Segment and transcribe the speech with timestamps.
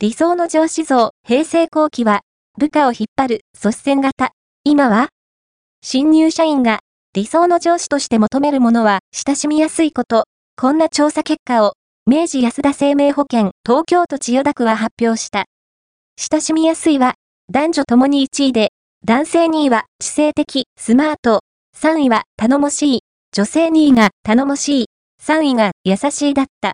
[0.00, 2.20] 理想の上司像、平成後期は、
[2.56, 4.30] 部下を引っ張る、率先型。
[4.62, 5.08] 今は
[5.82, 6.78] 新入社員が、
[7.14, 10.26] 理想の上司として求めるものは、親しみやすいこと。
[10.56, 11.72] こんな調査結果を、
[12.06, 15.46] 明治安田生命保険、東京都千代田区は発表した。
[16.16, 17.14] 親しみやすいは、
[17.50, 18.68] 男女ともに1位で、
[19.04, 21.40] 男性2位は、知性的、スマート。
[21.76, 23.00] 3位は、頼もしい。
[23.32, 24.86] 女性2位が、頼もしい。
[25.24, 26.66] 3位が、優しいだった。